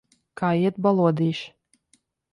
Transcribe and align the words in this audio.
Kā 0.41 0.47
iet, 0.61 0.79
balodīši? 0.87 1.47